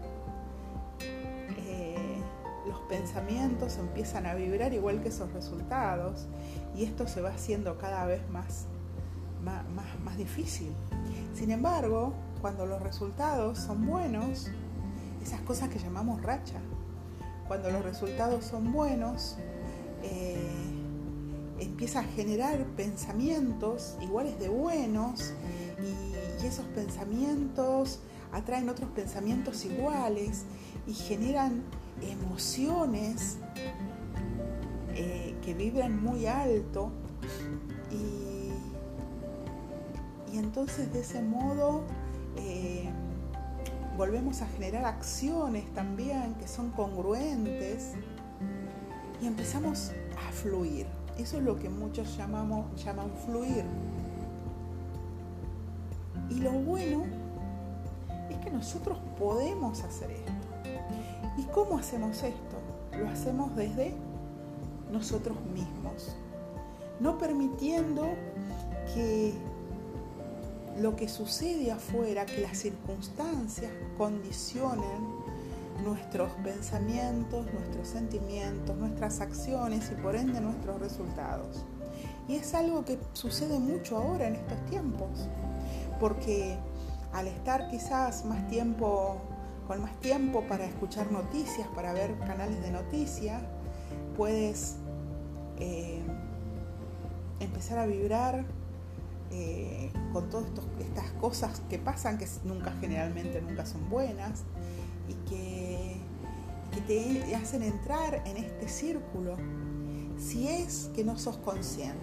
[2.67, 6.29] los pensamientos empiezan a vibrar igual que esos resultados
[6.75, 8.67] y esto se va haciendo cada vez más,
[9.45, 9.65] más,
[10.05, 10.73] más, difícil.
[11.35, 14.51] Sin embargo, cuando los resultados son buenos,
[15.23, 16.61] esas cosas que llamamos racha,
[17.49, 19.37] cuando los resultados son buenos,
[20.03, 20.71] eh,
[21.59, 25.35] empieza a generar pensamientos iguales de buenos
[25.83, 28.01] y, esos pensamientos
[28.33, 30.47] atraen otros pensamientos iguales
[30.87, 31.63] y generan
[32.01, 33.37] emociones
[35.45, 36.91] que vibran muy alto
[37.91, 38.51] y,
[40.37, 41.83] entonces de ese modo
[42.37, 42.89] eh,
[43.97, 47.93] volvemos a generar acciones también que son congruentes
[49.21, 49.93] y empezamos
[50.27, 50.87] a fluir.
[51.19, 53.65] Eso es lo que muchos llamamos, llaman fluir.
[56.31, 57.05] Y lo bueno
[58.31, 60.33] es que nosotros podemos hacer esto.
[61.37, 62.57] ¿Y cómo hacemos esto?
[62.99, 63.95] Lo hacemos desde
[64.91, 66.15] nosotros mismos,
[67.01, 68.09] no permitiendo
[68.95, 69.35] que
[70.79, 75.21] lo que sucede afuera, que las circunstancias condicionen
[75.85, 81.65] nuestros pensamientos, nuestros sentimientos, nuestras acciones y por ende nuestros resultados.
[82.29, 85.29] Y es algo que sucede mucho ahora en estos tiempos,
[85.99, 86.57] porque
[87.13, 89.21] al estar quizás más tiempo
[89.67, 93.41] con más tiempo para escuchar noticias, para ver canales de noticias,
[94.17, 94.77] puedes
[97.61, 98.47] empezar a vibrar
[99.31, 100.47] eh, con todas
[100.79, 104.45] estas cosas que pasan, que nunca generalmente nunca son buenas
[105.11, 105.97] y que,
[106.73, 109.37] que te hacen entrar en este círculo
[110.17, 111.99] si es que no sos consciente.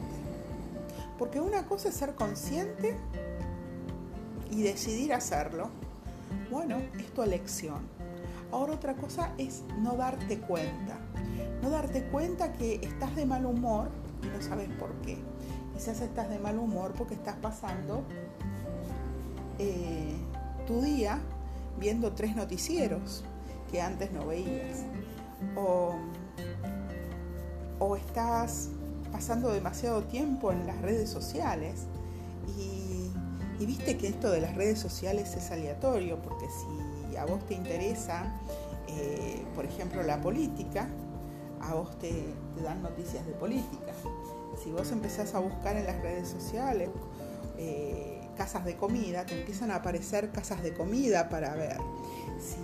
[1.18, 2.96] Porque una cosa es ser consciente
[4.52, 5.72] y decidir hacerlo
[6.52, 7.80] bueno, es tu elección.
[8.52, 11.00] Ahora otra cosa es no darte cuenta.
[11.64, 13.90] No darte cuenta que estás de mal humor
[14.22, 15.18] y no sabes por qué.
[15.78, 18.02] Quizás estás de mal humor porque estás pasando
[19.60, 20.16] eh,
[20.66, 21.20] tu día
[21.80, 23.24] viendo tres noticieros
[23.70, 24.80] que antes no veías.
[25.56, 25.94] O,
[27.78, 28.70] o estás
[29.12, 31.86] pasando demasiado tiempo en las redes sociales
[32.58, 33.12] y,
[33.64, 38.34] viste que esto de las redes sociales es aleatorio, porque si a vos te interesa,
[38.88, 40.88] eh, por ejemplo, la política,
[41.62, 43.87] a vos te, dan noticias de política.
[44.68, 46.90] Si vos empezás a buscar en las redes sociales
[47.58, 51.78] eh, casas de comida, te empiezan a aparecer casas de comida para ver.
[52.38, 52.58] Si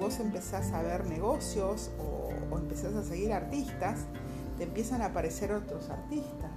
[0.00, 4.00] vos empezás a ver negocios o, o empezás a seguir artistas,
[4.58, 6.50] te empiezan a aparecer otros artistas.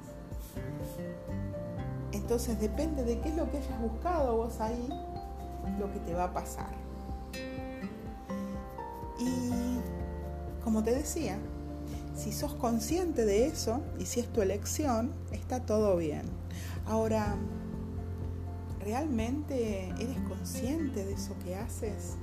[2.11, 4.89] Entonces depende de qué es lo que hayas buscado vos ahí,
[5.77, 6.71] lo que te va a pasar.
[9.19, 9.77] Y
[10.63, 11.37] como te decía,
[12.17, 16.23] si sos consciente de eso y si es tu elección, está todo bien.
[16.87, 17.37] Ahora,
[18.79, 22.15] ¿realmente eres consciente de eso que haces?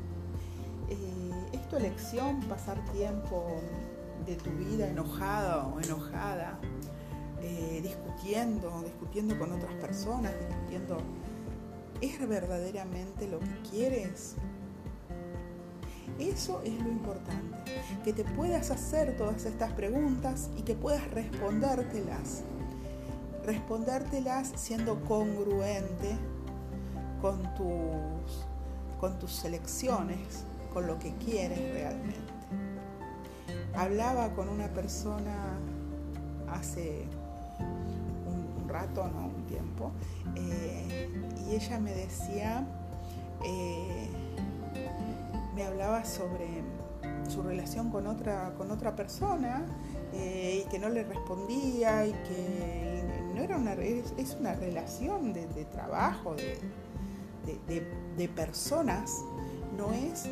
[0.90, 3.46] Eh, ¿Es tu elección pasar tiempo
[4.26, 6.58] de tu vida enojada o enojada,
[7.40, 10.98] eh, discutiendo, discutiendo con otras personas, discutiendo,
[12.00, 14.34] ¿es verdaderamente lo que quieres?
[16.18, 17.56] Eso es lo importante,
[18.04, 22.44] que te puedas hacer todas estas preguntas y que puedas respondértelas.
[23.44, 26.16] Respondértelas siendo congruente
[27.20, 28.46] con tus,
[29.00, 32.20] con tus selecciones, con lo que quieres realmente.
[33.74, 35.58] Hablaba con una persona
[36.48, 37.06] hace
[37.58, 39.90] un, rato, no un tiempo,
[40.36, 41.10] eh,
[41.48, 42.66] y ella me decía,
[43.44, 44.10] eh,
[45.54, 46.62] me hablaba sobre
[47.28, 49.64] su relación con otra, con otra persona
[50.12, 55.46] eh, y que no le respondía y que no era una, es, una relación de,
[55.72, 59.22] trabajo, de, personas,
[59.76, 60.28] no es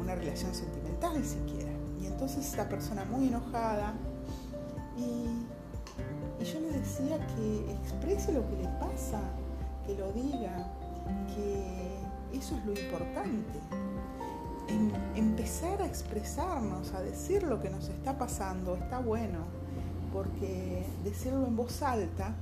[0.00, 1.70] una relación sentimental siquiera.
[2.00, 3.94] Y entonces esta persona muy enojada
[4.96, 5.46] y,
[6.44, 9.20] yo le decía que exprese lo que le pasa,
[9.84, 10.68] que lo diga,
[11.34, 13.58] que eso es lo importante.
[15.14, 19.38] empezar a expresarnos, a decir lo que nos está pasando, está bueno,
[20.12, 22.34] porque decirlo en voz alta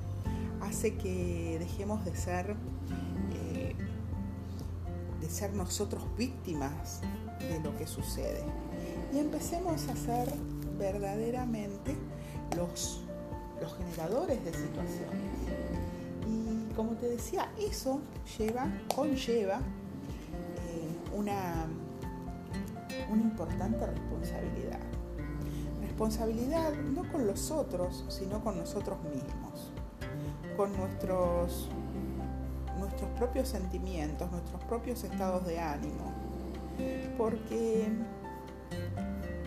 [0.62, 2.56] hace que dejemos de ser,
[3.34, 3.74] eh,
[5.20, 7.00] de ser nosotros víctimas
[7.40, 8.42] de lo que sucede
[9.14, 10.32] y empecemos a ser
[10.78, 11.94] verdaderamente
[12.56, 13.02] los,
[13.60, 15.23] los generadores de situaciones.
[16.76, 18.00] Como te decía, eso
[18.36, 21.66] lleva, conlleva eh, una,
[23.10, 24.80] una importante responsabilidad.
[25.82, 29.70] Responsabilidad no con los otros, sino con nosotros mismos,
[30.56, 31.68] con nuestros,
[32.78, 36.12] nuestros propios sentimientos, nuestros propios estados de ánimo.
[37.16, 37.88] Porque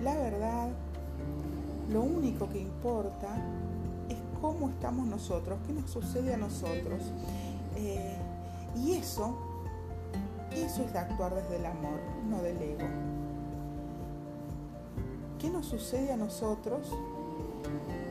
[0.01, 0.69] la verdad,
[1.91, 3.27] lo único que importa
[4.41, 7.11] cómo estamos nosotros, qué nos sucede a nosotros.
[7.75, 8.15] Eh,
[8.75, 9.35] y eso,
[10.51, 12.87] eso es actuar desde el amor, no del ego.
[15.39, 16.91] ¿Qué nos sucede a nosotros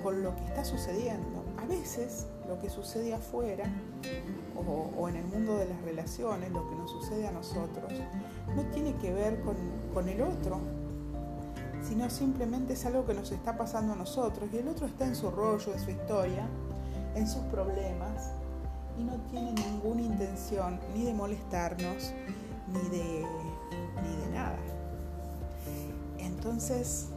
[0.02, 1.44] con lo que está sucediendo?
[1.60, 3.64] A veces lo que sucede afuera
[4.96, 7.92] o, en el mundo de las relaciones, lo que nos sucede a nosotros,
[8.54, 9.56] no tiene que ver con,
[9.92, 10.60] con el otro,
[11.86, 15.14] sino simplemente es algo que nos está pasando a nosotros y el otro está en
[15.14, 16.48] su rollo, en su historia,
[17.14, 18.30] en sus problemas
[18.98, 22.12] y no tiene ninguna intención ni de molestarnos
[22.72, 23.26] ni de,
[24.02, 24.58] ni de nada.
[26.18, 27.08] Entonces,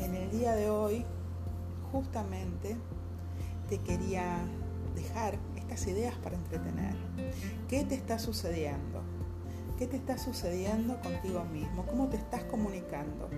[0.00, 1.04] en el día de hoy,
[1.92, 2.76] justamente
[3.68, 4.38] te quería
[4.94, 6.94] dejar estas ideas para entretener.
[7.68, 9.00] ¿Qué te está sucediendo?
[9.78, 11.84] ¿Qué te está sucediendo contigo mismo?
[11.86, 13.28] ¿Cómo te estás comunicando?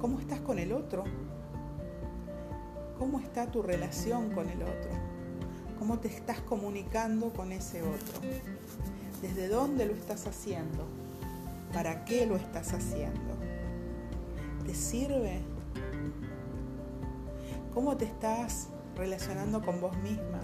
[0.00, 1.04] ¿Cómo estás con el otro?
[2.98, 4.90] ¿Cómo está tu relación con el otro?
[5.78, 8.20] ¿Cómo te estás comunicando con ese otro?
[9.20, 10.86] ¿Desde dónde lo estás haciendo?
[11.74, 13.34] ¿Para qué lo estás haciendo?
[14.64, 15.42] ¿Te sirve?
[17.74, 20.40] ¿Cómo te estás relacionando con vos misma,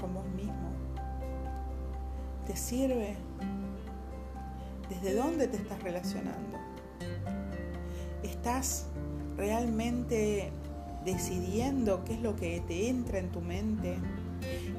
[0.00, 0.70] con vos mismo?
[2.46, 3.16] ¿Te sirve?
[4.88, 6.58] ¿Desde dónde te estás relacionando?
[8.22, 8.86] ¿Estás
[9.40, 10.52] realmente
[11.02, 13.96] decidiendo qué es lo que te entra en tu mente,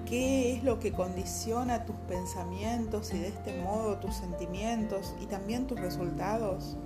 [0.06, 5.66] qué es lo que condiciona tus pensamientos y de este modo tus sentimientos y también
[5.66, 6.78] tus resultados?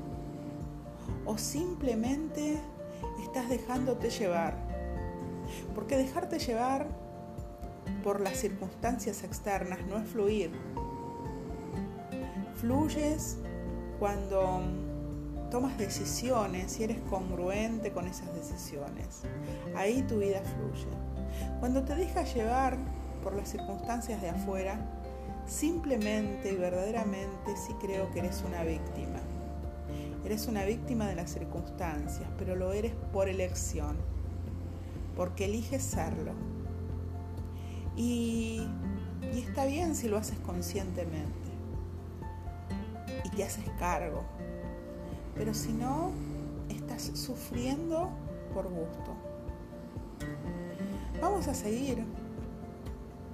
[1.26, 2.62] ¿O simplemente
[3.22, 4.56] estás dejándote llevar?
[5.76, 6.88] Porque dejarte llevar
[8.06, 10.52] por las circunstancias externas no es fluir.
[12.56, 13.38] Fluyes
[14.00, 14.62] cuando
[15.50, 19.22] tomas decisiones y eres congruente con esas decisiones.
[19.76, 20.88] Ahí tu vida fluye.
[21.60, 22.78] Cuando te dejas llevar
[23.24, 24.80] por las circunstancias de afuera,
[25.48, 29.20] simplemente y verdaderamente sí creo que eres una víctima.
[30.24, 33.96] Eres una víctima de las circunstancias, pero lo eres por elección,
[35.16, 36.34] porque eliges serlo.
[37.96, 38.68] Y,
[39.34, 41.46] y está bien si lo haces conscientemente
[43.24, 44.24] y te haces cargo,
[45.36, 46.12] pero si no,
[46.70, 48.10] estás sufriendo
[48.54, 49.16] por gusto.
[51.22, 52.04] Vamos a seguir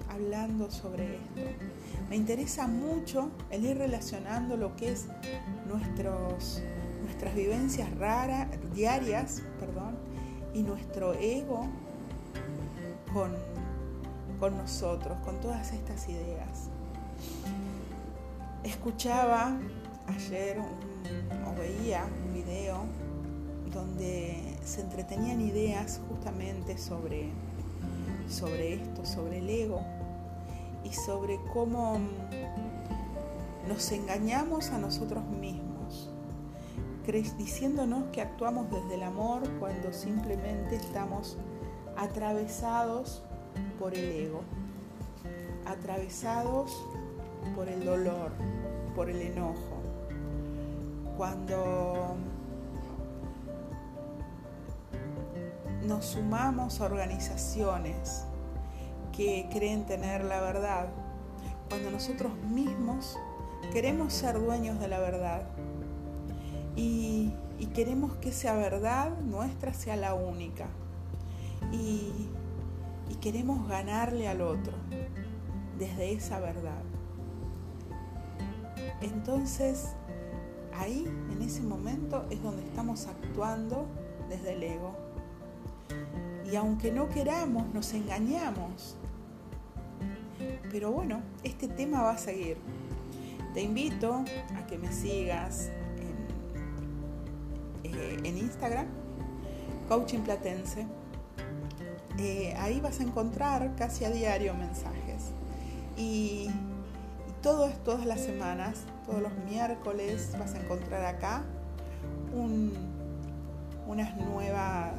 [0.10, 1.42] hablando sobre esto.
[2.10, 5.08] Me interesa mucho el ir relacionando lo que es
[5.68, 6.62] nuestros,
[7.04, 9.96] nuestras vivencias raras, diarias, perdón,
[10.54, 11.68] y nuestro ego
[13.14, 13.32] con,
[14.40, 16.70] con nosotros, con todas estas ideas.
[18.64, 19.58] Escuchaba
[20.08, 20.60] ayer
[21.48, 22.84] o veía un video
[23.74, 27.30] donde se entretenían ideas justamente sobre,
[28.28, 29.82] sobre esto, sobre el ego,
[30.84, 32.00] y sobre cómo
[33.68, 36.10] nos engañamos a nosotros mismos,
[37.38, 41.38] diciéndonos que actuamos desde el amor cuando simplemente estamos
[41.98, 43.22] atravesados
[43.80, 44.42] por el ego,
[45.66, 46.86] atravesados
[47.56, 48.32] por el dolor,
[48.96, 49.71] por el enojo.
[51.22, 52.16] Cuando
[55.84, 58.26] nos sumamos a organizaciones
[59.16, 60.88] que creen tener la verdad,
[61.70, 63.20] cuando nosotros mismos
[63.72, 65.44] queremos ser dueños de la verdad
[66.76, 67.36] y,
[67.76, 70.66] queremos que esa verdad nuestra sea la única
[71.72, 72.30] y,
[73.12, 74.74] y queremos ganarle al otro
[75.78, 76.82] desde esa verdad.
[79.02, 79.94] Entonces,
[80.82, 83.88] ahí, en ese momento, es donde estamos actuando
[84.30, 84.96] desde el ego.
[86.52, 88.98] Y aunque no queramos, nos engañamos
[90.72, 92.58] pero bueno, este tema va a seguir.
[93.54, 94.24] Te invito
[94.56, 95.70] a que me sigas
[97.84, 98.88] en, eh, Instagram,
[99.90, 100.88] Coaching Platense.
[102.18, 105.32] Eh, ahí vas a encontrar casi a diario mensajes.
[105.98, 106.50] Y,
[107.44, 111.44] es todas las semanas, todos los miércoles vas a encontrar acá
[112.34, 114.94] una, nueva,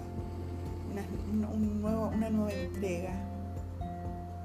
[2.15, 3.15] una nueva entrega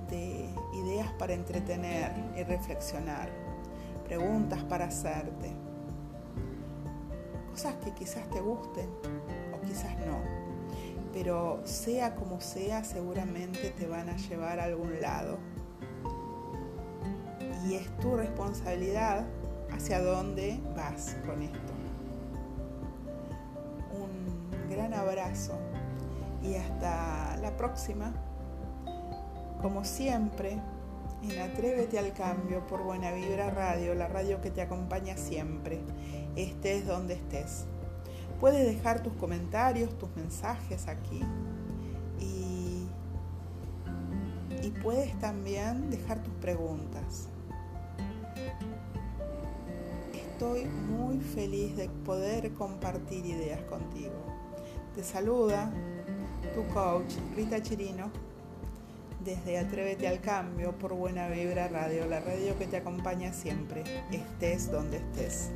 [0.09, 3.29] de ideas para entretener y reflexionar,
[4.05, 5.51] preguntas para hacerte,
[7.51, 8.89] cosas que quizás te gusten
[9.53, 10.21] o quizás no,
[11.11, 15.39] pero sea como sea, seguramente te van a llevar a algún lado.
[17.67, 19.25] Y es tu responsabilidad
[19.71, 21.73] hacia dónde vas con esto.
[23.91, 25.53] Un gran abrazo
[26.43, 28.13] y hasta la próxima.
[29.61, 30.59] Como siempre,
[31.23, 35.79] en Atrévete al Cambio por Buena Vibra Radio, la radio que te acompaña siempre,
[36.35, 37.65] estés donde estés.
[38.39, 41.23] Puedes dejar tus comentarios, tus mensajes aquí
[42.19, 42.87] y,
[44.61, 47.29] y puedes también dejar tus preguntas.
[50.37, 54.13] Estoy muy feliz de poder compartir ideas contigo.
[54.93, 55.73] Te saluda
[56.53, 58.11] tu coach Rita Chirino
[59.25, 64.71] desde Atrévete al Cambio por Buena Vibra Radio, la radio que te acompaña siempre, estés
[64.71, 65.49] donde estés.